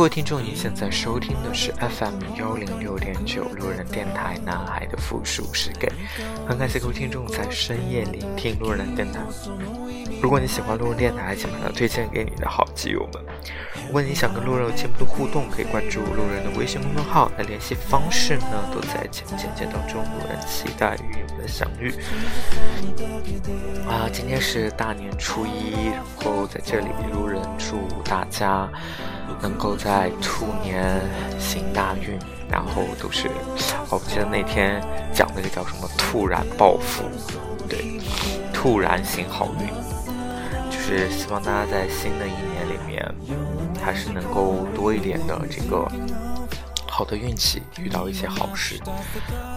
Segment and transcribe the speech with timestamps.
[0.00, 5.88] 各位听众，您现在收听的是 FM 幺零六点九路人电台《男孩的复数是 gay》，
[6.48, 9.20] 很感谢各位听众在深夜聆听路人电台。
[10.22, 13.22] 如果你喜欢路人电台，请把它推荐给你的好基友们。
[13.86, 17.30] 如果你想跟路人有进一步的互动，可以关注路人的微信公众号。
[17.38, 19.26] 那联系方式呢，都在简
[19.56, 20.00] 介当中。
[20.02, 21.92] 路人期待与你们的相遇。
[23.88, 28.68] 啊，今天是大年初一，然后在这里路人祝大家
[29.40, 31.00] 能够在兔年
[31.38, 32.18] 行大运，
[32.50, 33.28] 然后都是，
[33.90, 37.04] 哦，我记得那天讲那个叫什么“突然暴富”，
[37.68, 38.00] 对，
[38.52, 39.68] 突然行好运，
[40.70, 43.14] 就是希望大家在新的一年里面，
[43.80, 45.88] 还是能够多一点的这个
[46.88, 48.80] 好的运气，遇到一些好事。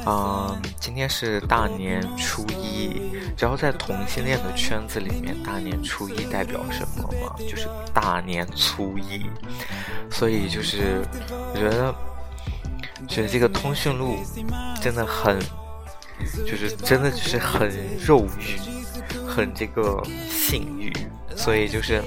[0.06, 3.02] 嗯，今天是大年初一，
[3.36, 7.36] 只要在同性恋的圈子里面，大年初一代表什么吗？
[7.40, 9.26] 就是大年初一，
[10.12, 11.02] 所以就是
[11.54, 11.94] 我觉得，
[13.08, 14.18] 觉得这个通讯录
[14.82, 15.40] 真的很，
[16.46, 18.60] 就是真的就是很肉欲，
[19.28, 20.92] 很这个性欲，
[21.36, 22.04] 所以就是。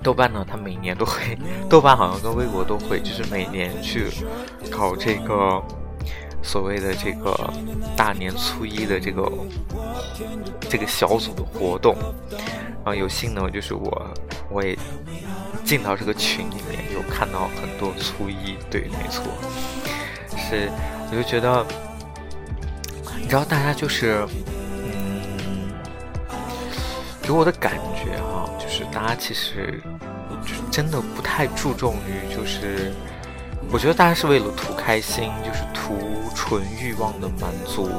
[0.00, 1.36] 豆瓣呢，它每年都会，
[1.68, 4.06] 豆瓣好像跟微博都会，就是每年去
[4.70, 5.60] 搞这个
[6.48, 7.52] 所谓的这个
[7.94, 9.30] 大年初一的这个
[10.70, 11.94] 这个小组的活动。
[12.84, 14.10] 然后有幸呢，就是我
[14.50, 14.74] 我也
[15.62, 19.24] 进到这个群里面，有看到很多初一，对，没错，
[20.38, 20.70] 是
[21.10, 21.66] 我就觉得，
[23.20, 25.70] 你知道，大家就是嗯，
[27.20, 28.48] 给我的感觉哈。
[28.58, 29.78] 就是大家其实
[30.46, 32.90] 就真的不太注重于，就是
[33.70, 35.94] 我觉得大家是为了图开心，就是图
[36.34, 37.90] 纯欲望的满足，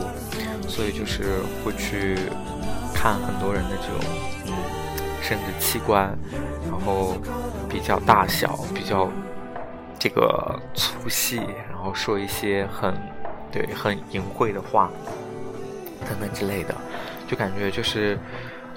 [0.67, 2.17] 所以就是会去
[2.93, 4.09] 看很多人的这种
[4.47, 4.53] 嗯
[5.21, 6.17] 生殖器官，
[6.69, 7.15] 然后
[7.69, 9.09] 比较大小，比较
[9.99, 11.37] 这个粗细，
[11.69, 12.93] 然后说一些很
[13.51, 14.89] 对很淫秽的话
[16.07, 16.73] 等等之类的，
[17.27, 18.17] 就感觉就是。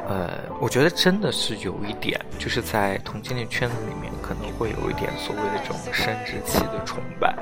[0.08, 0.30] 呃，
[0.60, 7.34] 我觉得真的是有一点，就是在同性恋圈子里面，可能会有一点所谓的这种生殖器的崇拜，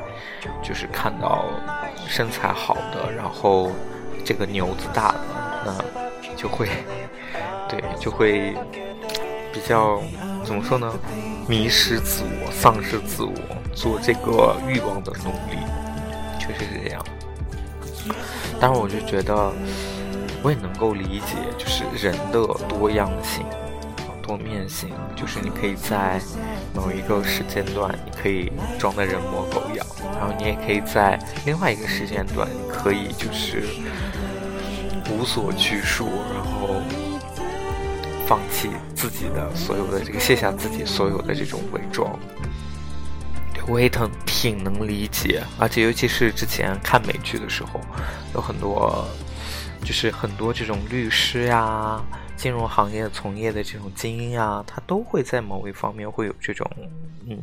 [0.62, 1.46] 就是看到
[2.06, 3.72] 身材好的，然后
[4.24, 5.18] 这个牛子大的，
[5.64, 6.68] 那就会，
[7.66, 8.54] 对，就会
[9.52, 10.00] 比较
[10.44, 10.92] 怎么说呢？
[11.48, 13.34] 迷失自我，丧失自我，
[13.74, 15.56] 做这个欲望的奴隶，
[16.38, 17.04] 确实是这样。
[18.60, 19.50] 但是我就觉得。
[20.42, 23.44] 我也能够理解，就是人的多样性、
[24.22, 26.18] 多面性，就是你可以在
[26.74, 29.86] 某一个时间段，你可以装的人模狗样，
[30.18, 33.64] 然后你也可以在另外一个时间段，你可以就是
[35.10, 36.80] 无所拘束，然后
[38.26, 42.18] 放弃自己的所有的这个，卸下自己所有的这种伪装。
[43.68, 47.78] 我也挺挺能理解，而且尤其是之前看美剧的时候，
[48.34, 49.06] 有很多。
[49.82, 52.00] 就是很多这种律师呀，
[52.36, 56.70] 金融行业从业的这种精英啊，他都会在某一方面会有这种
[57.26, 57.36] 嗯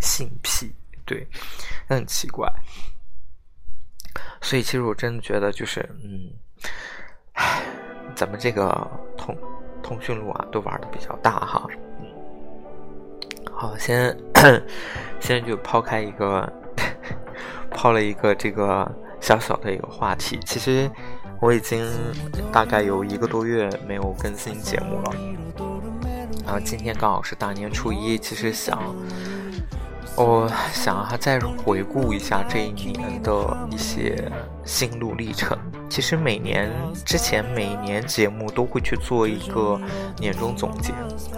[0.00, 0.72] 性癖，
[1.04, 1.26] 对，
[1.88, 2.50] 很奇怪。
[4.40, 6.32] 所以其实我真的觉得就是嗯，
[7.34, 7.62] 唉，
[8.14, 9.36] 咱们这个通
[9.82, 11.66] 通讯录啊，都玩的比较大哈。
[13.52, 14.16] 好，先
[15.20, 16.50] 先就抛开一个
[17.70, 20.90] 抛了一个这个小小的一个话题，其实。
[21.40, 21.84] 我已经
[22.50, 25.12] 大概有一个多月没有更新节目了，
[26.44, 28.80] 然后今天刚好是大年初一，其实想，
[30.16, 34.30] 我想让他再回顾一下这一年的一些
[34.64, 35.58] 心路历程。
[35.90, 36.72] 其实每年
[37.04, 39.78] 之前每年节目都会去做一个
[40.18, 40.92] 年终总结，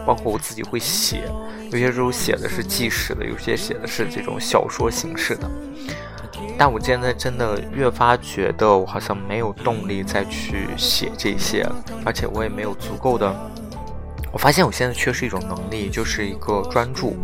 [0.06, 1.25] 包括我自己会写，
[1.70, 5.50] 有些时候写的是纪实的，有些写的是这种小说形式的。
[6.58, 11.66] 但我现在真的越发觉得，我好像没有动力再去写这些，
[12.04, 13.34] 而且我也没有足够的。
[14.32, 17.16] 我发现我现在缺失一种能力，就是一个专注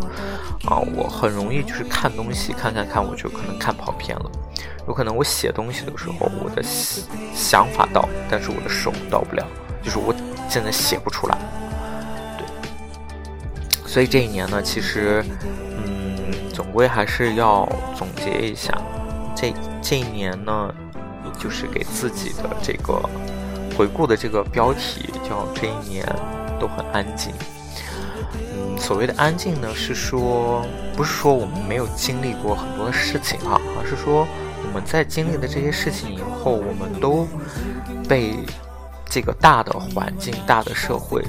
[0.67, 4.31] 啊，我很容易就是看东西看看看，我就可能看跑偏了。
[4.89, 9.47] 有可能我写东西的时候，我的想法到，但是我的手到不了，
[9.83, 10.15] 就是我
[10.49, 11.39] 现在写不出来。
[12.39, 12.47] 对，
[13.87, 15.25] 所以这一年呢，其实。
[15.85, 15.93] 嗯
[16.53, 17.67] 总归还是要
[17.97, 18.71] 总结一下，
[19.35, 19.53] 这
[19.83, 20.75] 这一年呢，
[21.39, 23.01] 就是给自己的这个
[23.77, 26.07] 回顾的这个标题叫“这一年
[26.61, 27.33] 都很安静”。
[28.35, 30.65] 嗯，所谓的安静呢，是说
[30.97, 34.27] 不是说我们没有经历过很多的事情哈，而是说
[34.67, 37.27] 我们在经历了这些事情以后，我们都
[38.09, 38.35] 被
[39.09, 41.23] 这个大的环境、大的社会。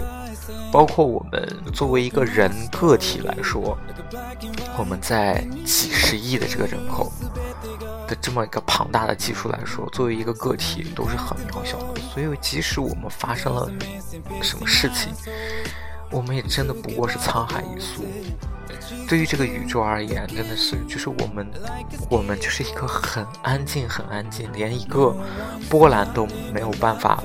[0.72, 3.78] 包括我们作为一个人个体来说，
[4.76, 7.12] 我们在几十亿的这个人口
[8.22, 12.02] 这么一个庞大的基数来说，作为一个个体都是很渺小的。
[12.14, 13.72] 所以，即使我们发生了
[14.42, 15.14] 什么事情，
[16.12, 18.04] 我们也真的不过是沧海一粟。
[19.08, 21.48] 对于这个宇宙而言，真的是就是我们，
[22.10, 25.16] 我们就是一个很安静、很安静，连一个
[25.70, 27.24] 波澜都没有办法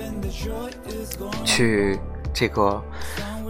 [1.44, 1.98] 去
[2.32, 2.82] 这个。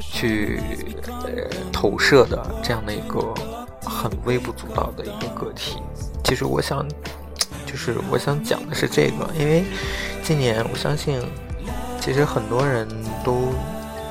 [0.01, 0.61] 去
[1.07, 3.35] 呃投射的这样的一个
[3.83, 5.77] 很微不足道的一个个体，
[6.25, 6.87] 其实我想，
[7.71, 9.65] 就是我想讲的是这个，因为
[10.23, 11.21] 今年我相信，
[12.01, 12.89] 其实很多人
[13.23, 13.53] 都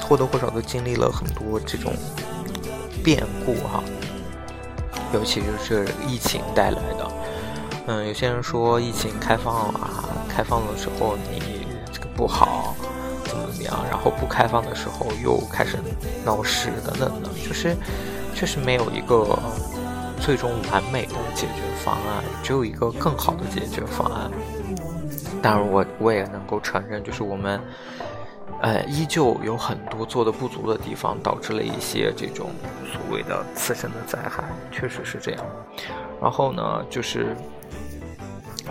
[0.07, 1.91] 或多或少都经历了很多这种
[3.03, 3.83] 变故哈，
[5.11, 7.11] 尤其就是疫情带来的。
[7.87, 12.75] 嗯，有些人说疫情开放啊，开放的时候你这个不好。
[13.25, 15.77] 怎么怎么样然后不开放的时候又开始
[16.23, 17.75] 闹事等等的，就是
[18.33, 19.37] 确实没有一个
[20.27, 24.29] 最终完美的解决方案，只有一个更好的解决方案。
[25.41, 27.61] 当然，我我也能够承认，就是我们
[28.61, 32.49] 呃依旧有很多做的不足的地方，导致了一些这种
[32.91, 35.45] 所谓的次生的灾害，确实是这样。
[36.21, 37.33] 然后呢，就是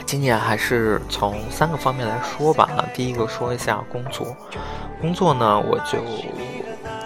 [0.04, 2.68] 今年还是从三个方面来说吧。
[2.92, 4.36] 第一个说一下工作。
[5.00, 6.00] 工作呢，我就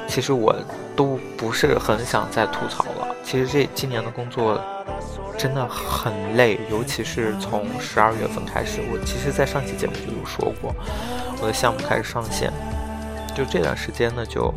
[0.09, 0.53] 其实我
[0.97, 3.10] 都不是很想再吐槽了。
[3.31, 4.61] 其实这今年的工作
[5.39, 8.81] 真的很累，尤其是从十二月份开始。
[8.91, 10.75] 我其实，在上期节目就有说过，
[11.41, 12.53] 我的项目开始上线，
[13.33, 14.53] 就这段时间呢，就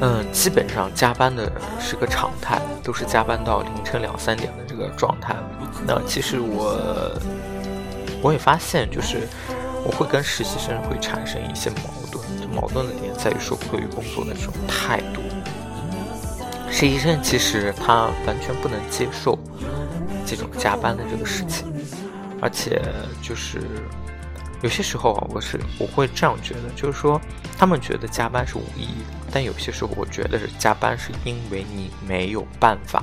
[0.00, 5.36] 嗯，基本上加班的是个常态，都是加班到凌晨两三点的这个状态。
[5.86, 7.16] 那其实我
[8.20, 9.20] 我也发现，就是。
[9.88, 11.76] 我会跟实习生会产生一些矛
[12.10, 15.20] 盾，矛盾的点在于说对于工作的这种态度。
[16.78, 19.38] 实习生其实他完全不能接受
[20.26, 21.66] 这种加班的这个事情，
[22.38, 22.82] 而且
[23.22, 23.62] 就是
[24.60, 27.18] 有些时候啊，我是我会这样觉得，就是说
[27.56, 33.02] 他们觉得加班是无意义的，但有些时候我觉得是加班是因为你没有办法。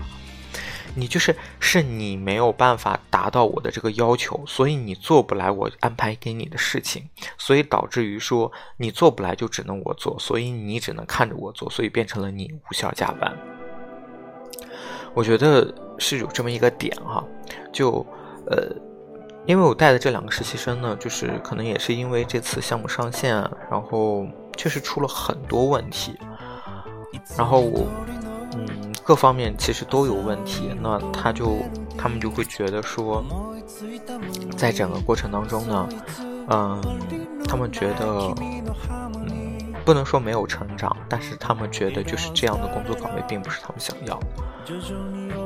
[0.93, 7.09] 你就是是你没有办法达到我的这个要求，所以你做不来我安排给你的事情，
[7.39, 13.35] 所以导致于说你做不来就只能我做，所以你只能看着我做，所以变成了你无效加班。
[15.13, 17.23] 我觉得是有这么一个点哈，
[17.71, 18.05] 就
[18.47, 18.67] 呃，
[19.45, 23.35] 因为我带的这两个实习生呢，就是可能也是因为这次项目上线，
[23.69, 24.25] 然后
[24.57, 26.17] 确实出了很多问题，
[27.37, 27.87] 然后我。
[28.55, 31.57] 嗯，各方面其实都有问题，那他就
[31.97, 33.25] 他们就会觉得说，
[34.55, 35.89] 在整个过程当中呢，
[36.51, 36.79] 嗯，
[37.47, 38.31] 他们觉得，
[39.15, 44.19] 嗯，不能说没有成长，但是他们觉得就是这样的工作岗位并不是他们想要，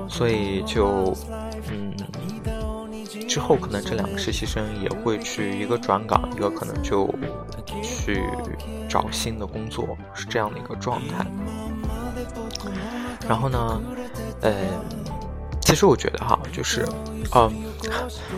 [0.09, 1.15] 所以就，
[1.69, 1.93] 嗯，
[3.27, 7.09] 之后可能这两个实习生也会去一个转岗，一个可能就
[7.83, 8.23] 去
[8.87, 11.25] 找新的工作，是这样的一个状态。
[13.27, 13.81] 然后呢，
[14.41, 14.53] 呃，
[15.61, 16.87] 其实我觉得哈，就是，
[17.35, 17.51] 嗯，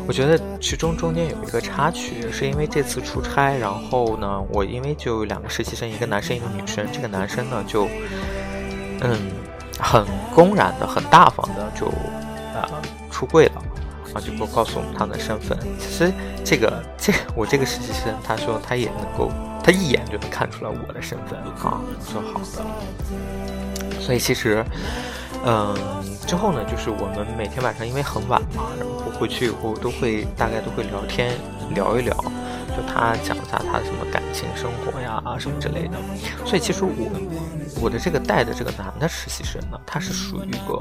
[0.08, 7.88] 我觉得其中中间有一个插曲，是因为这次出差，然后呢，我因为就两个实习生，一个男生，一个女生，这个男生呢就，
[9.02, 9.32] 嗯，
[9.80, 11.88] 很公然的、很大方的就，
[12.54, 12.68] 呃，
[13.10, 13.64] 出柜了，
[14.14, 15.58] 啊，就不告诉我们他的身份。
[15.80, 16.12] 其实
[16.44, 19.32] 这个这我这个实习生，他说他也能够，
[19.64, 24.00] 他一眼就能看出来我的身份啊，我说好的。
[24.02, 24.64] 所以其实，
[25.46, 25.76] 嗯，
[26.28, 31.32] 之后呢，就是我们每天晚上因为很晚嘛，然后回去以后都会大概都会聊天
[31.74, 32.16] 聊一聊。
[32.88, 35.98] 他讲一下他什么感情生活呀啊什么之类的，
[36.46, 36.92] 所以其实我
[37.82, 40.80] 我的这个带的这个男的实习生呢，他是属于一个，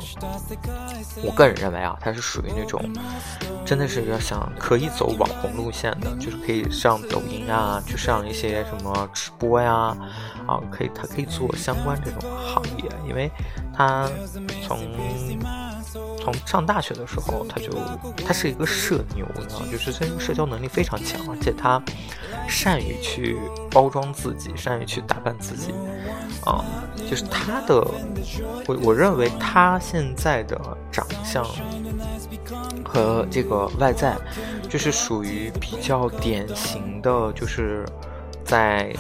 [1.23, 2.83] 我个人认为啊，他是属于那种
[3.65, 9.97] 真的是要想可以走网红路线的，就是可以上抖音啊，去上一些什么直播呀，
[10.47, 13.31] 啊，可以他可以做相关这种行业，因为
[13.75, 14.09] 他
[14.67, 14.79] 从
[16.19, 17.71] 从上大学的时候，他就
[18.27, 21.83] 他是一个社牛，呢，就是这个社交能力非常强，而且他
[22.49, 23.37] 善于去
[23.71, 25.73] 包装自己，善于去打扮自己，
[26.45, 26.65] 啊，
[27.09, 27.81] 就是他的，
[28.67, 30.59] 我我认为他现在的
[30.93, 31.45] 长相
[32.85, 34.17] 和这个外在，
[34.69, 37.87] 就是属于比较典型的，就是
[38.45, 38.95] 在。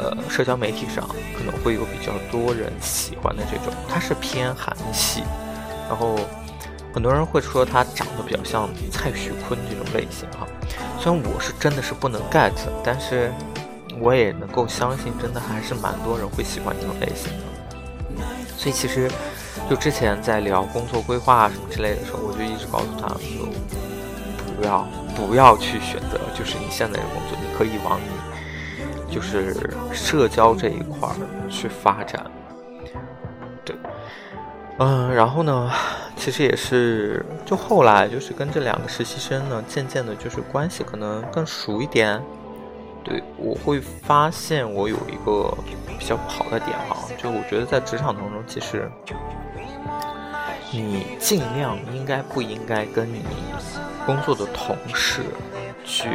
[0.00, 1.04] 呃，社交媒体上
[1.36, 5.24] 可能会有比较多人喜欢的这种，他是偏韩系，
[5.88, 6.16] 然后
[6.92, 10.46] 很多人会说他长得比较像蔡徐坤这种类型哈。
[11.00, 12.52] 虽然我是真的是不能 get，
[12.84, 13.32] 但是
[14.00, 18.24] 我也能够相信，真的还是蛮多人会喜欢这种类型的。
[18.56, 19.10] 所以其实
[19.70, 23.48] 就之前在聊工作规划什么之类的时候，我就一直告诉他，就
[24.56, 28.18] 不要不要去选择，就是你现在的工作，你可以往你。
[29.10, 29.56] 就是
[29.90, 31.16] 社交这一块儿
[31.48, 32.30] 去发展，
[34.78, 35.70] 嗯，然后呢，
[36.16, 42.22] 其实也是，就后来就是跟这两个实习生呢，渐渐的，就是关系可能更熟一点。
[43.02, 45.52] 对我会发现我有一个
[45.98, 48.90] 比较不好的点啊，就我觉得在职场当中，其实
[50.70, 53.22] 你尽量应该不应该跟你
[54.06, 55.22] 工作的同事。
[55.90, 56.10] 去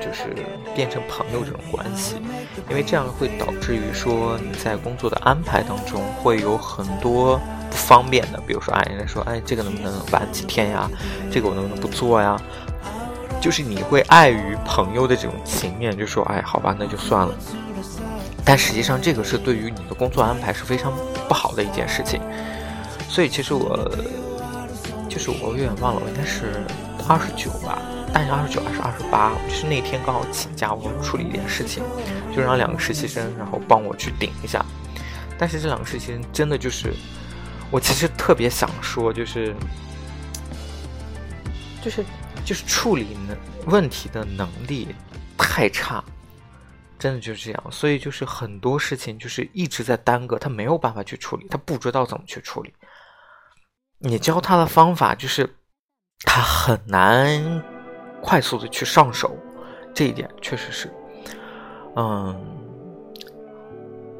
[0.00, 0.32] 就是
[0.72, 2.18] 变成朋友这种关系，
[2.70, 7.40] 因为这样会导致于说你在工作的安排当中会有很多
[7.70, 10.90] 不方便的，比如说哎，人家说哎，这个能不能晚几天呀？
[11.30, 12.40] 这个我能不能不做呀？
[13.40, 17.34] 就是你会碍于朋友的这种情面，就说哎，好吧，那就算了。
[18.44, 20.92] 但实际上这个是对于你的工作安排是非常
[21.28, 22.20] 不好的一件事情。
[23.08, 23.76] 所以其实我
[25.08, 26.64] 就是我有点忘了，我应该是
[27.08, 27.78] 二十九吧。
[28.12, 29.32] 大年二十九还是二十八？
[29.48, 31.82] 就是那天刚好请假，我处理一点事情，
[32.34, 34.64] 就让两个实习生然后帮我去顶一下。
[35.38, 36.94] 但是这两个实习生真的就是，
[37.70, 39.54] 我其实特别想说，就是，
[41.82, 42.04] 就是
[42.44, 44.94] 就是处理能问题的能力
[45.36, 46.02] 太差，
[46.98, 47.64] 真的就是这样。
[47.70, 52.72] 所以就是很多事情就是一直在耽搁，他没有办法去处理，他不知道怎么去处理。
[53.98, 55.56] 你教他的方法就是
[56.20, 57.62] 他很难。
[58.22, 59.36] 快速的去上手，
[59.94, 60.92] 这一点确实是，
[61.94, 62.34] 嗯，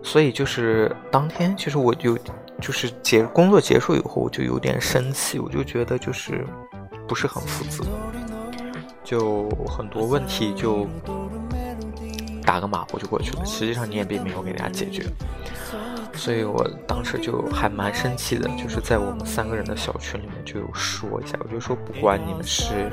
[0.01, 2.17] 所以就是当天，其实我就
[2.61, 6.45] 就是结工作结束以后，我就有点生气，我就觉得就是
[7.07, 7.85] 不是很负责，
[9.05, 10.87] 就很多问题就
[12.43, 15.05] 打个马虎就过去了，实际上你也并没有给大家解决，
[16.15, 22.91] 所以我当时就还蛮生气的，就是在我们三个人的小群里面就有说一下，我就说不管你们是。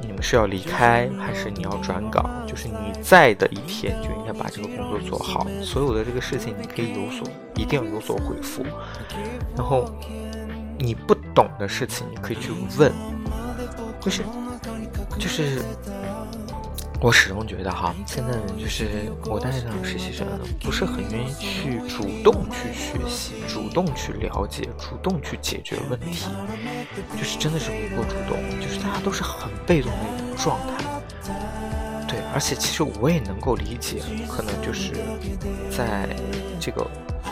[0.00, 2.24] 你们是要离开，还是你要转岗？
[2.46, 5.46] 就是你在的一天，就应该把这个工作做好。
[5.62, 8.64] 所有的这个事情，你可以有所，一定要有所回复。
[9.56, 9.90] 然后，
[10.78, 12.92] 你不懂的事情，你可以去问。
[14.00, 14.22] 就是，
[15.18, 15.62] 就是。
[17.00, 20.26] 我始终觉得哈，现在就是我带这种实习生，
[20.60, 26.26] 不是很愿意去主动去学习、主动去了解、主动去解决问题，
[27.16, 30.84] 就是真的是不够主动，就是大家都是很被动的一种状态。
[32.08, 34.92] 对，而且其实我也能够理解，可能就是
[35.70, 36.08] 在
[36.58, 36.84] 这个。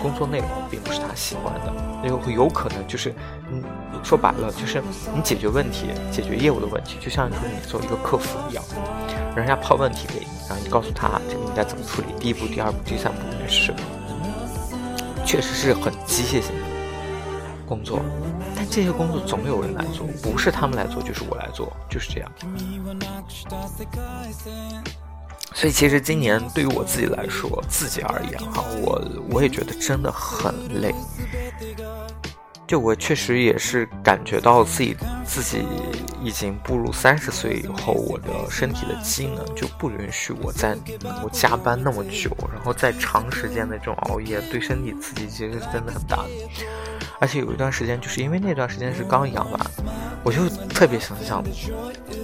[0.05, 3.15] 工作内容并不是他喜欢的，那有有可能就是，
[3.51, 3.63] 嗯，
[4.03, 4.83] 说白了就是
[5.15, 8.63] 你解决问题、解决业务的问题，就像说你做一个客服一样，
[9.35, 13.81] 人家抛问题给你，然后你告诉他这个应该怎么处理，第一步、第二步、第三步应该是什么，
[15.25, 16.63] 确实是很机械性的
[17.67, 18.03] 工作，
[18.55, 22.31] 但这些工作总有人来做，不是他们来做就是我来做，就是这样。
[25.55, 30.93] 所以其实今年对于我自己来说，自己而言哈，我我也觉得真的很累。
[32.67, 35.65] 就我确实也是感觉到自己自己
[36.21, 46.31] 已经步入三十岁以后，我的身体的机能就不允许我再能够加班那么久，然后再长时间的这种熬夜，对身体刺激其实真的很大的。
[47.21, 49.61] 而且有一段时间，就是因为那段时间是刚养完，
[50.25, 51.45] 我就特别想想，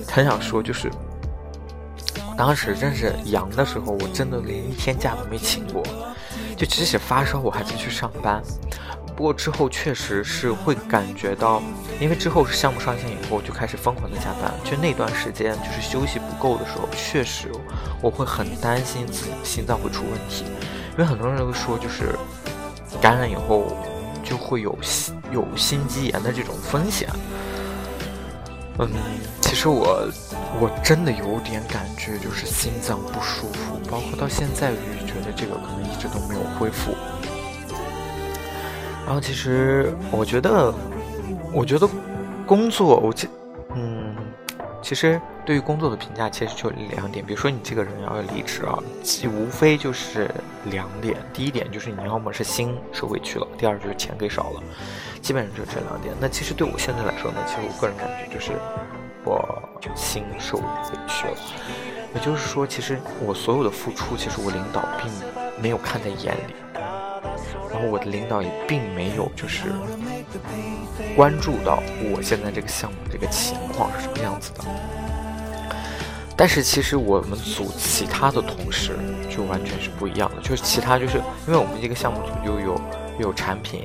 [0.08, 0.90] 很想说就是。
[2.40, 5.82] 当时真是阳的时候，我真的连一天假都没请过，
[6.56, 8.42] 就即使发烧我还在去上班。
[9.14, 11.62] 不过之后确实是会感觉到，
[12.00, 17.52] 因为之后是项目上线以后就开始疯狂的加班，就那段时间就是休息不够的时候，确实
[18.00, 20.46] 我会很担心自己心脏会出问题，
[20.92, 22.18] 因为很多人都说就是
[23.02, 23.76] 感染以后
[24.24, 27.06] 就会有心有心肌炎的这种风险。
[28.80, 28.88] 嗯，
[29.40, 30.08] 其实我
[30.60, 36.96] 我真的有点感觉，就是心脏不舒服，包括到现在，我就觉得这个可能一直都没有恢复。
[39.06, 40.72] 然后，其实我觉得
[41.52, 41.88] 我觉得
[42.46, 43.28] 工作，我其
[43.74, 44.14] 嗯，
[44.80, 50.30] 其实对于工作的评价其实就两点，比如说你这个人要离职啊，其无非就是
[50.66, 51.16] 两点。
[51.32, 54.62] 第一点就是你要么是心受委屈了，第二就是钱给少了，
[55.20, 56.14] 基本上就这两点。
[56.20, 58.52] 那其实对我现在来说呢，其实我个人感觉就是
[59.24, 59.60] 我
[59.96, 60.62] 心受委
[61.08, 61.36] 屈了，
[62.14, 65.10] 也就是说，其实我所有的付出，其实我领导并
[65.60, 66.54] 没有看在眼里。
[67.72, 69.64] 然后我的领导也并没有就是
[71.16, 71.82] 关注到
[72.14, 74.64] 我现在这个项目这个情况是什么样子的。
[76.40, 82.80] 但是其实我们组其他的同事就完全是不一样的，就是其他就是因为我们一个项目组又有
[83.18, 83.82] 又有产品、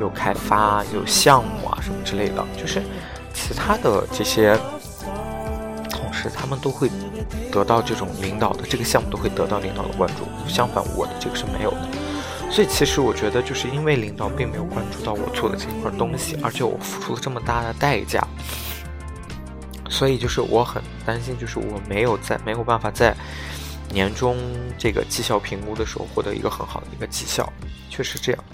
[0.00, 2.82] 有开发、有项目啊什么之类的，就是
[3.32, 4.58] 其他的这些
[5.88, 6.90] 同事他们都会
[7.52, 11.88] 得到这种领导的这个项目都会得到领导的关注，相反我的这个是没有的。
[12.50, 18.26] 所以其实我觉得，就是因为领导并没有关注到我做的这一块东西，而且我付出了这么大的代价，
[19.92, 23.14] 所以就是我很担心，就是我没有在没有办法在
[23.90, 24.36] 年终
[24.78, 27.48] 这个绩效评估的时候获得一个很好的一个绩效，
[27.90, 28.44] 确实这样。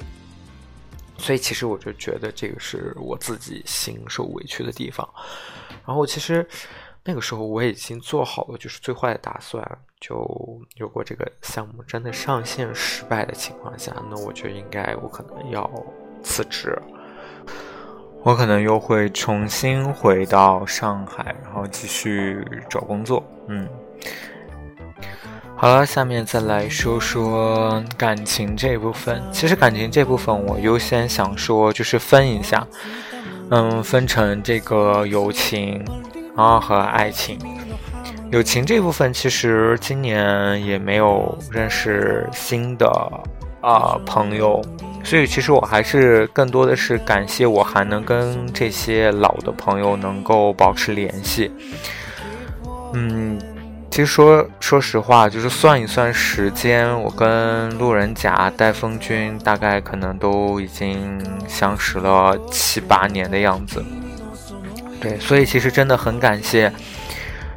[1.17, 5.09] 所以其实我就觉得这个是我自己心受委屈的地方。
[5.87, 6.47] 然后其实
[7.05, 9.67] 那个时候我已经做好了就是最坏的打算。
[10.01, 10.15] 就
[10.77, 15.69] 有过这个项目真的上线失败的情况下，那我觉得应该我可能要
[16.23, 16.81] 辞职，
[18.29, 23.25] 我可能又会重新回到上海，然后继续找工作。
[23.47, 23.67] 嗯，
[25.57, 29.23] 好了，下面再来说说感情这部分。
[29.33, 32.67] 其实感情这部分，我优先想说就是分一下，
[33.49, 35.83] 嗯，分成这个友情
[36.37, 37.39] 啊和爱情。
[38.31, 42.87] 友情这部分，其实今年也没有认识新的
[43.61, 44.63] 啊朋友，
[45.03, 51.51] 所以其实我还是更多的是感谢我还能跟这些老的朋友能够保持联系。
[52.93, 53.39] 嗯，
[53.91, 63.85] 其实说说实话，就是算一算时间，我跟路人甲、戴风君大概可能都已经相识了七八年的样子。
[65.01, 66.73] 对，所以其实真的很感谢。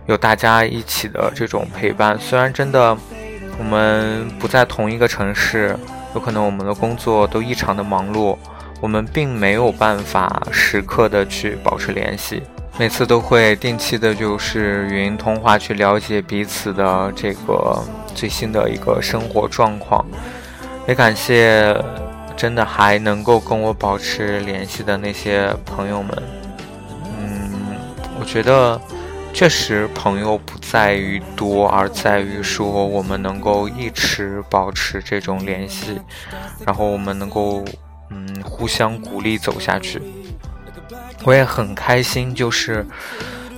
[0.07, 2.97] 有大家一起的这种陪伴，虽然真的
[3.61, 5.77] 我们不在同一个城市，
[6.15, 8.35] 有可能我们的工作都异常的忙碌，
[8.81, 12.41] 我们并没有办法时刻的去保持联系，
[12.79, 17.79] 每次都会定期的就是语音通话去了解彼此的这个
[18.15, 20.03] 最新的一个生活状况，
[20.87, 21.79] 也感谢
[22.35, 26.23] 真的还能够跟我保持联系的那些朋友们，
[27.19, 27.51] 嗯，
[28.19, 28.81] 我觉得。
[29.33, 35.99] 确实，朋友不在于多，而在于说我们能够一直保持这种联系，
[36.63, 37.65] 然后我们能够
[38.09, 39.99] 嗯互相鼓励走下去。
[41.23, 42.85] 我也很开心，就是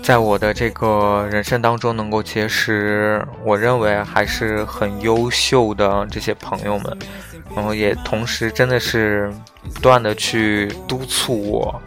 [0.01, 6.97] 在我的这个人生当中能够结识我认为还是很优秀的这些朋友们，
[7.53, 9.33] 然后也同时真的是
[9.73, 11.81] 不断的去督促我。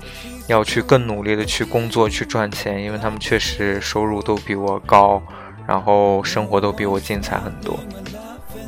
[0.47, 5.21] 要去更努力的去工作去赚钱，因为他们确实收入都比我高，
[5.67, 7.79] 然后生活都比我精彩很多。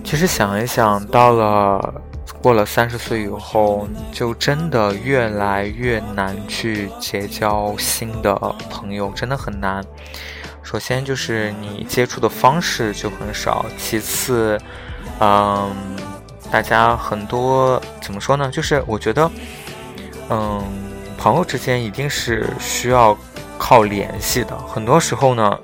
[0.02, 2.02] 其实想一想，到了
[2.42, 8.34] 过了三十岁以后，就真的越来越难去结交新的
[8.70, 9.84] 朋友，真的很难。
[10.62, 14.58] 首先就是你接触的方式就很少，其次，
[15.20, 15.70] 嗯，
[16.50, 18.50] 大家很多怎么说呢？
[18.50, 19.30] 就是我觉得，
[20.30, 20.88] 嗯。
[21.18, 23.18] 朋友之间一定是需要
[23.59, 24.57] 靠联系的。
[24.57, 25.59] 很多时候呢，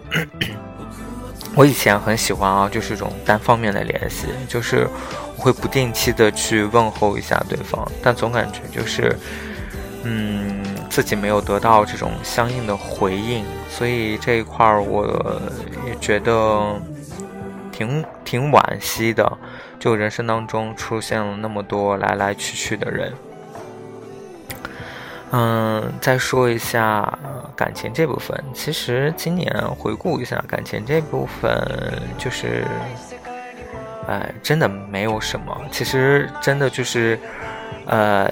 [1.55, 4.89] 我以前很喜欢啊，就是一种单方面的联系，就是
[5.37, 9.17] 我会不定期的去问候一下对方，但总感觉就是，
[10.03, 15.41] 嗯，自己没有得到这种相应的回应，所以这一块儿我
[15.87, 16.75] 也觉得
[17.71, 19.39] 挺挺惋惜的。
[19.79, 23.13] 就人生当中出现了那么多来来去去的人。
[25.37, 27.19] 嗯，再说一下
[27.57, 28.41] 感情这部分。
[28.55, 31.51] 其实今年回顾一下感情这部分，
[32.17, 32.65] 就是，
[34.07, 35.61] 哎，真的没有什么。
[35.73, 37.19] 其实真的就是，
[37.87, 38.31] 呃，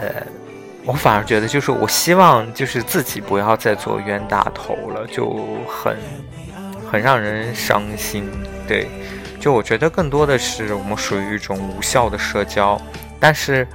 [0.84, 5.96] 我反而觉得，就是我希望，就是自己不要再做冤大头了，就很，
[6.88, 8.30] 很让人伤心。
[8.68, 8.86] 对，
[9.40, 12.80] 就我觉得更多的是我们属于一种无效的社交，
[13.18, 13.66] 但是。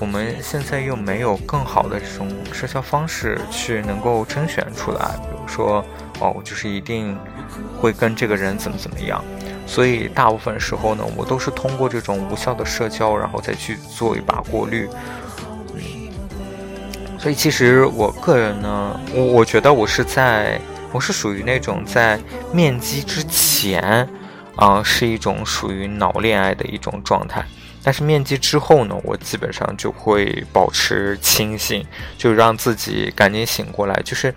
[0.00, 5.84] 我们现在又没有更好的这种社交方式去能够甄选出来，比如说，
[6.20, 7.16] 哦，我就是一定
[7.80, 9.24] 会跟这个人怎么怎么样，
[9.66, 14.88] 所以大部分时候呢，我都是通过这种无效的社交，然后再去做一把过滤。
[17.18, 20.60] 所以其实我个人呢，我我觉得我是在，
[20.92, 22.20] 我是属于那种在
[22.52, 24.06] 面基之前，
[24.56, 27.42] 啊，是一种属于脑恋爱的一种状态。
[27.84, 34.34] 但是面基之后呢，我基本上就会保持清醒，就让自己赶紧醒过来，就是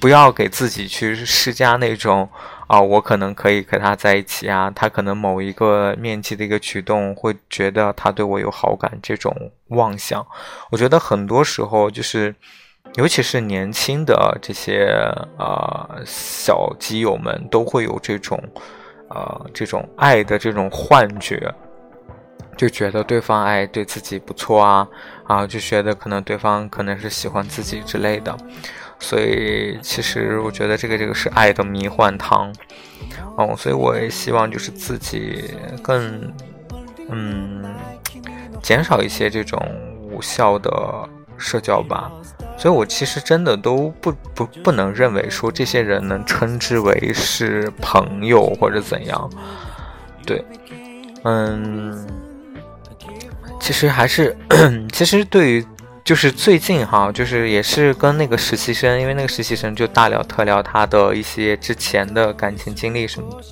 [0.00, 2.28] 不要给自己去施加那种
[2.66, 9.32] 啊，我可能可以和他在一起啊，他可能某一个面基的一个举动会觉得他对我有好感这种
[9.68, 10.26] 妄想。
[10.72, 12.34] 我觉得很多时候就是，
[12.94, 14.88] 尤其是年轻的这些
[15.38, 18.42] 啊小基友们都会有这种
[19.10, 21.54] 呃这种爱的这种幻觉。
[22.60, 24.86] 就觉得对方爱对自己不错啊
[25.24, 28.36] 啊，就觉得可能对方可能是喜欢自己之类的，
[28.98, 32.54] 所以其实我觉得这个这个是爱的迷幻汤，
[33.38, 36.30] 哦，所以我也希望就是自己更
[37.08, 37.64] 嗯
[38.62, 39.58] 减少一些这种
[39.98, 42.12] 无效的社交吧，
[42.58, 49.30] 所以我其实真的都不不不能认为说这些人能称之为是朋友或者怎样，
[50.26, 50.44] 对，
[51.24, 52.06] 嗯。
[53.60, 54.36] 其实还是，
[54.90, 55.66] 其实对于
[56.02, 63.44] 就是最近哈，就是也是跟那个实习生，因为那个实习生就大聊特聊他的一些之前的感情经历什么的。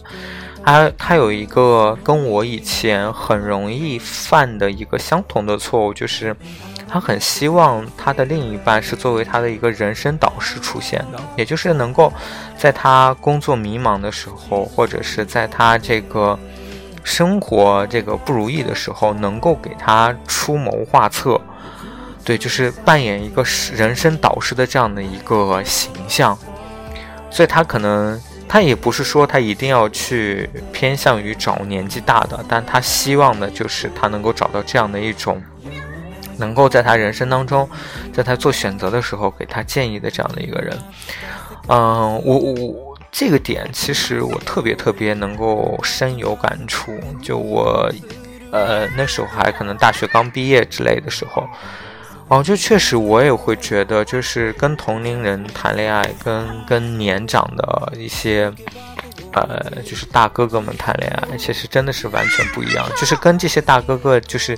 [0.64, 6.35] 他他有一个跟我以前很容易犯的一个相同的错误，就是
[6.88, 12.12] 他很希望他的另一半是作为他的一个人生导师出现的，也就是能够
[12.57, 16.37] 在他工作迷茫的时候，或者是在他这个。
[17.09, 21.40] 生活这个不如意的时候，能够给他出谋划策，
[22.23, 23.42] 对，就是扮演一个
[23.73, 26.38] 人生导师的这样的一个形象。
[27.31, 35.42] 所以他可能他也不是说他一定要去偏向于找年纪大的，但他希望的就是他能够找到这样的一种，
[36.37, 37.68] 能够在他人生当中，
[38.12, 40.79] 在他做选择的时候给他建议的这样的一个人。
[41.68, 42.88] 嗯，我我。
[43.11, 46.92] 这个点其实我特别特别能够深有感触。
[47.23, 47.90] 就我，
[48.53, 51.49] 呃，那时候还可能大学刚毕业之类的时候，
[52.29, 58.53] 哦，就确实我也会觉得，就是跟同龄人谈恋爱，跟跟年长的一些，
[59.33, 62.87] 呃，就是大哥哥们谈恋爱，其实真的是完全不一样。
[62.97, 64.57] 就是跟这些大哥哥就是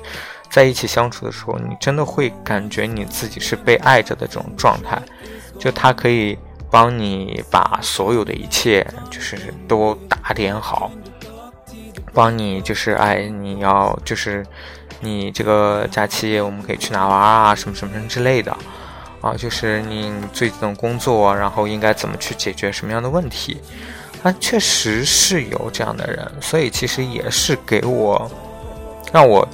[0.51, 5.01] 在一起相处的时候，你真的会感觉你自己是被爱着的这种状态，
[5.59, 6.37] 就他可以。
[6.71, 10.91] 帮你把所有的一切就是都打点好，
[12.15, 14.47] 帮你就是哎，你要就是
[15.01, 18.57] 你这个假期我们可以去哪玩啊，什么什么什么之类的。
[19.21, 23.61] 啊，就是你最近的工作，然后应该怎么去解决什么样的问题，
[24.23, 28.31] 啊，确实是有这样的人，所以其实也是给我
[29.13, 29.47] 让我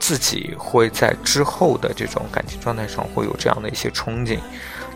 [0.00, 4.40] 自己会在之后的这种感情状态上会有这样的一些憧憬。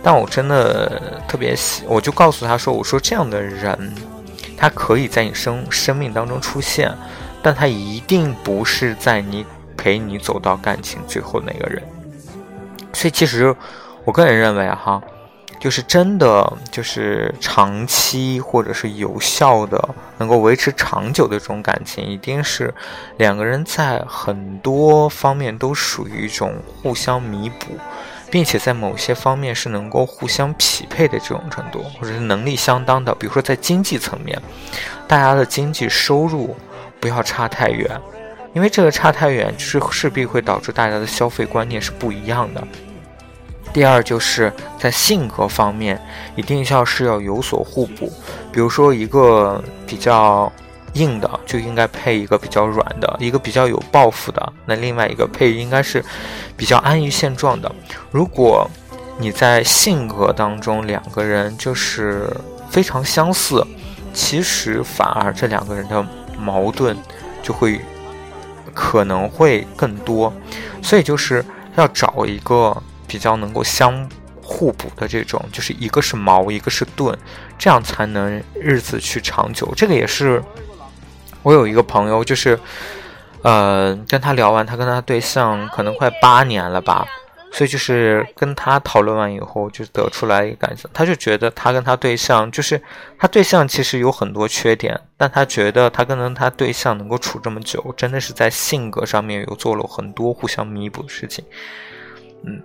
[0.07, 3.93] 但我真的特别喜，我就告诉他说：“我说这样的人，
[4.57, 6.97] 他可以在你生生命当中出现，
[7.43, 9.45] 但他一定不是在你
[9.77, 11.83] 陪你走到感情最后那个人。
[12.93, 13.53] 所以，其实
[14.05, 15.03] 我个人认为哈，
[15.59, 19.89] 就是真的就是长期或者是有效的，
[20.19, 22.73] 能够维持长久的这种感情，一定是
[23.17, 27.77] 两个人在很多方面都属于一种互相弥补。”
[28.31, 33.15] 并且在某些方面是能够互相匹配的这种程度，或者是能力相当的。
[33.15, 34.41] 比如说在经济层面，
[35.07, 36.57] 大家的经济收入
[37.01, 37.89] 不要差太远，
[38.53, 42.63] 因为这个差太远就是势必会导致大家的消费观念是不一样的。
[43.73, 46.01] 第二就是在性格方面，
[46.35, 48.13] 一定要是要有所互补。
[48.53, 50.53] 比如说一个比较。
[50.97, 54.53] 硬的就应该配一个比较软的，一个比较有抱负的。
[54.65, 56.03] 那另外一个配应该是
[56.57, 57.71] 比较安于现状的。
[58.11, 58.69] 如果
[59.19, 62.35] 你在性格当中两个人就是
[62.71, 63.63] 非常相似，
[64.15, 66.05] 其实反而这两个人的
[66.39, 66.97] 矛盾
[67.43, 67.81] 就会
[68.73, 70.33] 可能会更多。
[70.83, 71.45] 所以就是
[71.77, 72.75] 要找一个
[73.07, 74.09] 比较能够相
[74.43, 77.15] 互补的这种，就是一个是矛，一个是盾，
[77.59, 79.71] 这样才能日子去长久。
[79.77, 80.43] 这个也是。
[81.47, 82.59] 我有一个朋友，就是，
[83.43, 87.07] 呃，跟他聊完，他跟他对象可能快八年了吧，
[87.53, 92.83] 所以就是跟他讨论完以后，就得出来一个感想，他就觉得他跟他对象，就是
[93.17, 101.45] 他对象其实有很多缺点，但他觉得他跟他对象能够处这么久，真的是在性格上面有做了很多互相弥补的事情，
[102.45, 102.61] 嗯，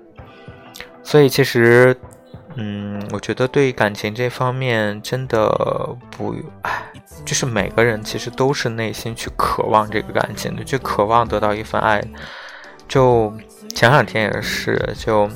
[1.04, 1.96] 所以其实。
[2.56, 5.48] 嗯，我觉得对于感情这方面，真的
[6.10, 6.84] 不，唉，
[7.26, 12.04] 就是每个人其实都是内心去渴望这个感情的，就渴望得到一份爱。
[12.88, 13.34] 就
[13.74, 15.30] 前两天也是，就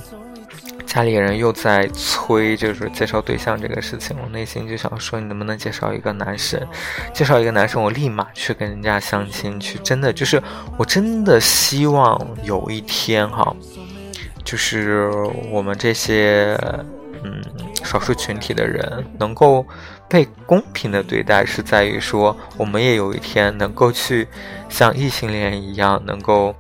[0.86, 6.62] 家里人又在催，就是介绍对象这个事情，我内心就想说，你能不能介绍一个男生？
[7.13, 9.80] 介绍一个男生，我立马去跟人家相亲去。
[9.80, 10.41] 真的，就是
[10.78, 13.56] 我真的希望有一天哈，
[14.43, 15.10] 就是
[15.49, 16.60] 我们这些
[17.26, 17.42] 嗯
[17.84, 19.66] 少数群体的人能够
[20.08, 24.28] 被公平的对待，是在于说，我们也有一天能够去
[24.70, 26.56] 像异性恋一样，能够。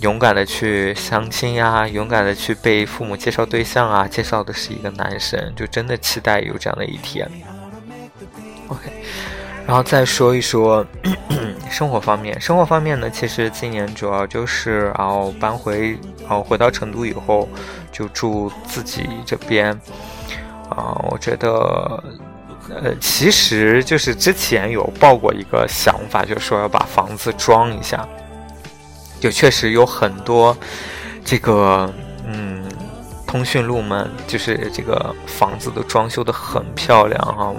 [0.00, 7.30] 勇敢的去相亲呀，勇敢的去被父母介绍对象啊，介绍的是一个男生，就真的期待有这样的一天。
[8.68, 8.90] OK，
[9.70, 10.84] 然后再说一说
[11.70, 17.48] 生活方面，生活方面呢，其实今年主要就是然后搬回，然后回到成都以后
[17.92, 19.70] 就住自己这边。
[20.70, 22.02] 啊，我觉得
[22.82, 28.04] 呃，其实就是之前有抱过一个想法，就是说要把房子装一下。
[29.20, 30.56] 就确实有很多，
[31.24, 31.88] 这个
[32.26, 32.64] 嗯，
[33.24, 37.54] 通讯录们就是这个房子都装修的很漂亮哈，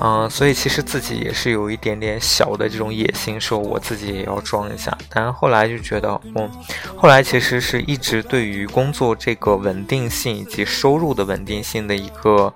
[0.00, 4.96] 嗯，所以其实自己也是有一点点小的这种野心，说我自己也要装一下。
[5.10, 6.50] 但是后来就觉得，嗯，
[6.96, 12.52] 后来其实是一直对于工作这个稳定性以及收入的稳定性的一个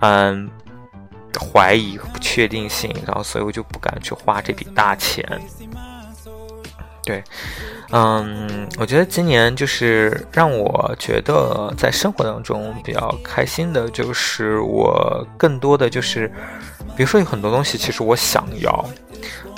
[0.00, 0.48] 嗯
[1.52, 5.24] 怀疑和不确定性，然后所以我就不敢去花这笔大钱。
[7.02, 7.22] 对，
[7.92, 16.26] 嗯，我觉得今年就是让我觉得在生活当中比较开心的，就是我更多的就是，
[16.96, 18.84] 比如说有很多东西其实我想要，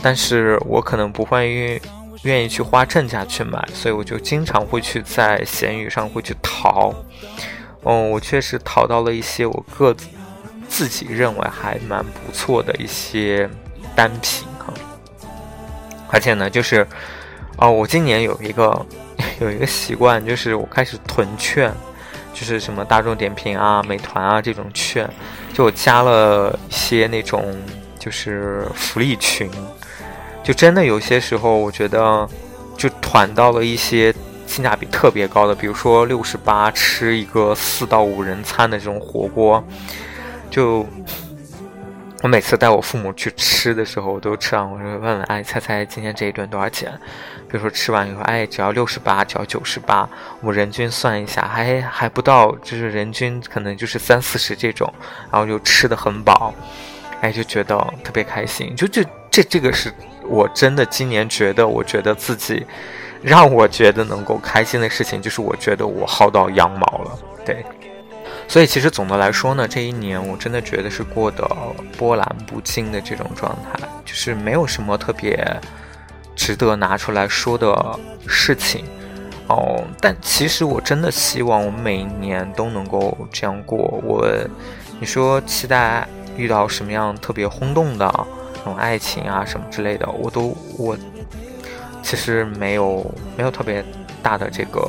[0.03, 1.81] 但是我可能不会愿
[2.25, 6.93] 愿意去花正价去买，所以我就经常会去在闲鱼上会去淘，
[7.83, 9.97] 哦，我确实淘到了一些我个
[10.69, 13.49] 自己认为还蛮不错的一些
[13.97, 14.75] 单品哈，
[16.11, 16.87] 而且呢，就是。
[17.59, 18.87] 哦，我今年有一个
[19.41, 21.73] 有一个习惯，就是我开始囤券，
[22.33, 25.09] 就是什么大众点评啊、美团啊这种券，
[25.53, 27.57] 就我加了一些那种
[27.99, 29.51] 就是福利群，
[30.45, 32.29] 就真的有些时候我觉得
[32.77, 34.15] 就团到了一些
[34.47, 39.63] 性价比特别高的，比如说六十八吃一个四到五人餐的这种火锅，
[40.49, 40.87] 就。
[42.21, 46.91] 我每次带我父母去吃的时候，我都吃完，我就问问，哎，猜猜今天这一顿多少钱？
[47.49, 50.09] 比如说吃完以后，哎，只要六十八，只要九十八，
[50.41, 54.93] 我人均算一下，还还不到，就是人均可能就是三四十这种，
[55.31, 56.53] 然后就吃的很饱，
[57.21, 58.75] 哎，就觉得特别开心。
[58.75, 62.67] 就这这这个是我真的今年觉得，我觉得自己
[63.23, 67.65] 让我觉得能够开心的事情，就是我觉得我薅到羊毛了，对。
[68.49, 71.47] 所以其实总的来说呢，这一年我真的觉得是过得
[71.99, 75.39] 波澜不惊的这种状态，就是没有什么特别
[76.35, 78.87] 值得拿出来说的事情
[79.49, 79.85] 哦。
[80.01, 83.79] 但其实我真的希望我每一年都能够这样过。
[84.03, 84.27] 我，
[84.99, 88.11] 你说期待遇到什么样特别轰动的
[88.55, 90.97] 那种爱情啊什么之类的，我都我
[92.03, 93.05] 其实没有
[93.37, 93.85] 没有特别
[94.23, 94.81] 大的这个。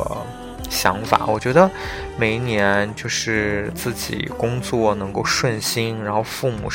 [0.70, 1.70] 想法，我觉得
[2.18, 6.70] 每一年就是自己工作能够顺心，然后父母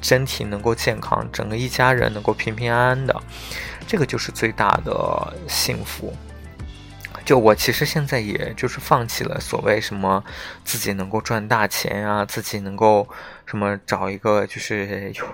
[0.00, 3.22] 身体能够健康，整个一家人能够平平安安的，
[3.86, 6.12] 这个就是最大的幸福。
[7.24, 10.22] 就我其实现在也就是放弃了所谓什么
[10.64, 13.08] 自己能够赚大钱啊，自己能够
[13.52, 15.24] 什么找一个就是有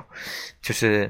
[0.61, 1.09] 就是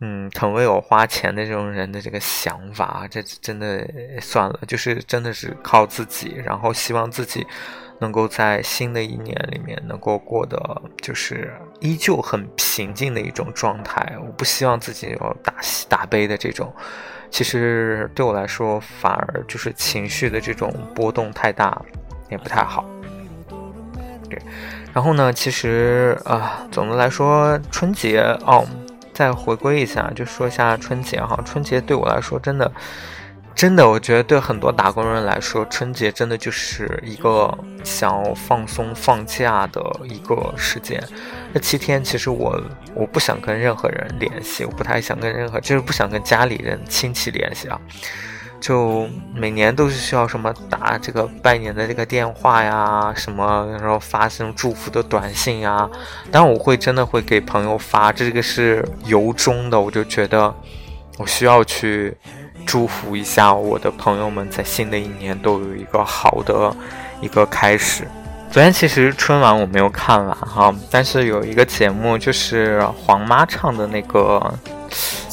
[0.00, 3.88] 嗯肯为我花钱的这种人的这个想法，这真的
[4.20, 7.46] 算了，就是真的是靠自己，然后希望自己
[7.98, 14.18] 能够在新的一年里面能够过得就是依旧很平静的一种状态。
[14.20, 16.70] 我不希望自己有大喜大悲的这种。
[17.30, 21.80] 其实对我来说，反而就是情绪的这种波动太大，
[22.28, 22.84] 也不太好。
[24.28, 24.38] 对，
[24.92, 28.66] 然后呢，其实啊，总的来说，春节哦，
[29.12, 31.38] 再回归一下，就说一下春节哈。
[31.44, 32.70] 春节对我来说，真的。
[33.52, 37.52] 真的，我觉得对很多打工人来说，春节真的就是一个
[37.84, 41.02] 想要放松、放假的一个时间。
[41.52, 42.58] 那七天，其实我
[42.94, 47.78] 我不想跟任何人联系，我不太想跟任何，就是不想跟家里人、亲戚联系啊。
[48.60, 55.88] 就每年都是需要什么打这个拜年的这个电话呀，什么然后发什么祝福的短信呀。
[56.30, 60.54] 当然，我会真的会给朋友发，这个是由衷的，我就觉得
[61.18, 62.16] 我需要去。
[62.66, 66.72] 祝福一下我的朋友们，在新的一年都有一个好的
[67.22, 68.06] 一个开始。
[68.50, 74.52] 昨天其实春晚我没有看完哈，但是有一个节目就是黄妈唱的那个，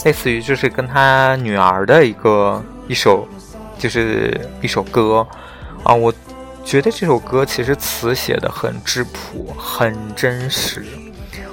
[0.05, 3.27] 类似于就是跟她女儿的一个一首，
[3.77, 5.25] 就是一首歌
[5.83, 6.13] 啊，我
[6.63, 10.85] 觉得这首歌其实词写的很质朴，很真实。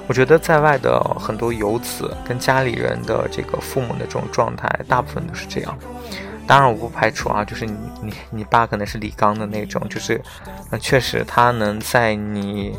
[0.07, 5.77] 我觉得在外的很多游子跟家里人的这个父母的这种状态，大部分都是这样。
[6.47, 10.21] 当然，我不排除啊，就是你你你爸可能是李刚的那种，就是，
[10.69, 12.71] 呃，确实他能在你，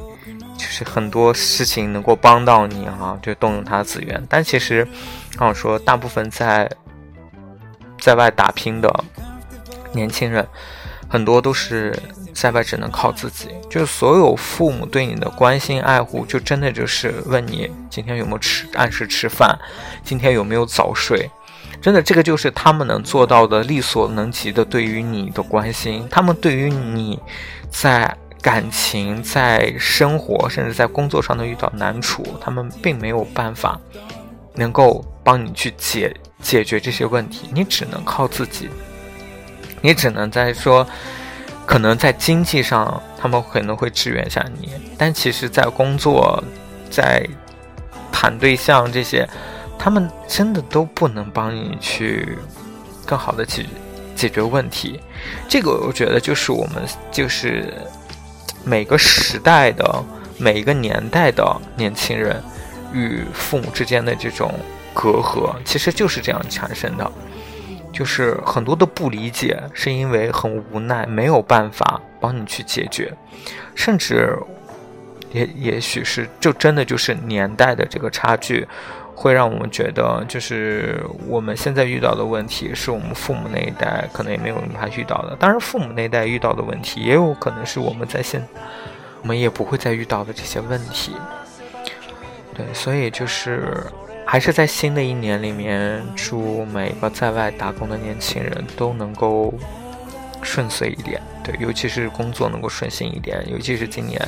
[0.57, 4.25] 就是很多事情能够帮到你啊，就动用他的资源。
[4.31, 4.87] 但其实，
[5.37, 6.71] 让我说，大部分在
[8.07, 8.88] 在外打拼的
[9.92, 10.47] 年轻人，
[11.09, 11.92] 很多都是
[12.33, 13.49] 在外只能靠自己。
[13.69, 19.59] 就是所有父母对你的关心爱护，就真的就是问你今天有没有吃，按时吃饭，
[20.05, 21.29] 今天有没有早睡。
[21.83, 26.07] 真的，这个就是他们能做到的，力所能及的对于你的关心。
[26.09, 27.19] 他们对于你
[27.69, 33.81] 在感情、在生活，甚至在工作上的遇到难处，他们并没有办法
[34.55, 37.49] 能够帮你去解解决这些问题。
[37.53, 38.68] 你只能靠自己，
[39.81, 40.87] 你只能在说，
[41.64, 46.42] 可能在经济上他们可能会支援一下你，但其实在工作、
[46.90, 47.27] 在
[48.11, 49.29] 谈对象这些。
[49.79, 52.38] 他们真的都不能帮你去
[53.05, 53.66] 更好的解
[54.16, 54.99] 解决问题，
[55.46, 57.72] 这个我觉得就是我们就是
[58.64, 60.03] 每个时代的
[60.38, 61.44] 每一个年代的
[61.77, 62.42] 年轻人
[62.90, 64.51] 与父母之间的这种
[64.96, 67.12] 隔阂，其实就是这样产生的，
[67.92, 73.12] 就是很多的不理解是因为很无奈，没有办法帮你去解决，
[73.74, 74.35] 甚至
[75.32, 78.66] 也也许是就真的就是年代的这个差距。
[79.18, 85.35] 会让我们觉得，就是我们现在遇到的问题，是我们父母那一代可能也没有办法遇到的。
[85.40, 88.46] 当然，父母那一代遇到的问题，也有可能是我们在现，
[89.22, 91.16] 我们也不会再遇到的这些问题。
[92.54, 93.87] 对，所以就是
[94.26, 99.54] 还是在新的一年里面，祝每个在外打工的年轻人都能够。
[100.42, 104.20] 顺遂一点，对，尤其是工作能够顺心一点，尤其是今年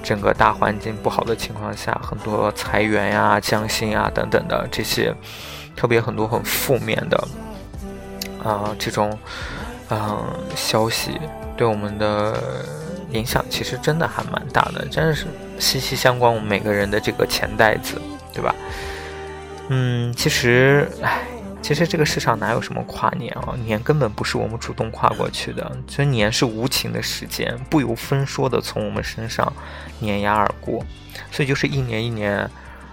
[0.00, 5.12] 整个大环境不好的情况下，很多裁员呀、降薪啊等等的这些，
[5.74, 7.28] 特别很多很负面的
[8.44, 9.18] 啊这种
[9.90, 11.18] 嗯消息，
[11.56, 12.40] 对我们的
[13.10, 15.26] 影响其实真的还蛮大的，真的是
[15.58, 18.00] 息息相关我们每个人的这个钱袋子，
[18.32, 18.54] 对吧？
[19.68, 21.26] 嗯，其实，唉。
[21.62, 23.52] 其实这个世上哪有什么跨年啊？
[23.64, 29.52] 年根本不是我们主动跨过去的，所以年是无情的时间，不由分说的从我们身上
[29.98, 30.80] 碾压而过。
[31.32, 32.48] 所以就是一年一年，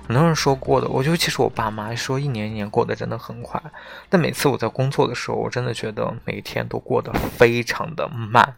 [0.07, 3.61] 很多人说过的，我就其实我爸妈说一年一年过得真的很快。
[4.09, 8.55] 但每次我在工作的时候，我真的觉得每天都过得非常的慢。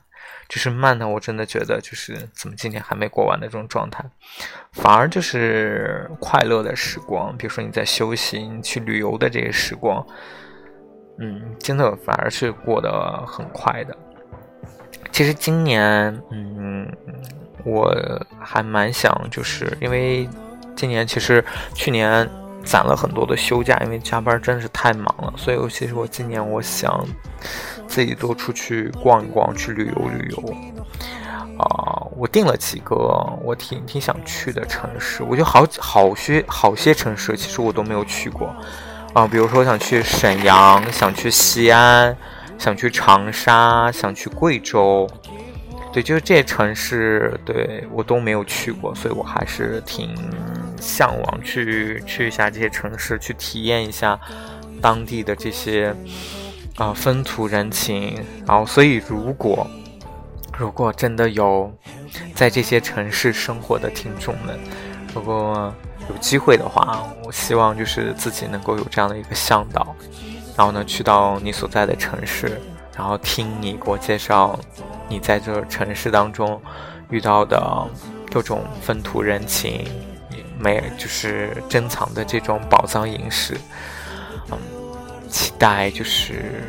[0.48, 4.04] 就是慢的，我真的觉得就是怎么今年还没过完的这种状态，
[4.72, 10.06] 反而就是快乐的时光，比如说你在休息、你去旅游的这些时光，
[11.20, 13.98] 嗯，真的反而是过得很快的。
[15.12, 16.92] 其实今年，嗯，
[17.64, 17.94] 我
[18.40, 20.28] 还蛮想，就是因为
[20.76, 22.30] 今年其实去年
[22.66, 27.06] 攒了很多的休假，因为加班真是太忙了，所以其实我今年我想。
[27.88, 30.56] 自己多出去逛一逛，去旅游旅游，
[31.60, 32.96] 啊，我定了几个
[33.44, 38.54] 我挺挺想去的城市，我觉得好好些好些城市其实我都没有去过，
[39.14, 42.18] 啊，比如说想去沈阳，想去西安，
[42.58, 45.08] 想去长沙，想去贵州，
[45.96, 50.14] 对，就是这些城市，对我都没有去过，所以我还是挺
[50.78, 54.20] 向往去去一下这些城市，去体验一下
[54.82, 55.96] 当地的这些。
[56.76, 59.66] 啊，风土人情，然后，所以如果
[60.58, 61.74] 如果真的有
[62.34, 64.60] 在这些城市生活的听众们，
[65.14, 65.74] 如果
[66.10, 69.96] 有机会的话，我希望就是自己能够有这样的一个向导，
[70.58, 72.60] 然后呢，去到你所在的城市，
[72.98, 74.60] 然后听你给我介绍
[75.08, 76.62] 你在这城市当中
[77.10, 77.88] 遇到的
[78.32, 79.86] 各种风土人情，
[80.60, 83.58] 没就是珍藏的这种宝藏饮食，
[84.52, 84.58] 嗯。
[85.28, 86.64] 期待就是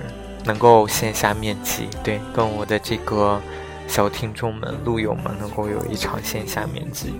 [0.44, 3.40] 能够线下面基，对，跟我的这个
[3.86, 7.14] 小听众们、路友们能够有一场线下面基。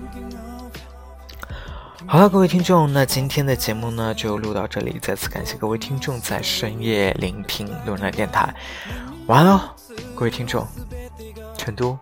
[2.05, 8.53] 好了，各位听众，那今天的节目呢就录到这里，再次感谢各位听众在深夜聆听路人电台。
[9.27, 9.61] 晚安喽，
[10.15, 10.67] 各位听众，
[11.66, 11.98] 成都，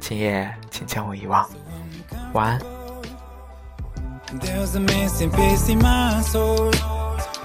[0.00, 1.46] 今夜请将我遗忘。
[2.32, 2.60] 晚安。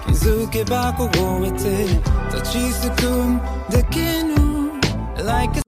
[0.06, 1.06] 気づけば凍
[1.44, 1.86] えて
[2.34, 4.72] 立ちすくんできぬ
[5.24, 5.63] Like a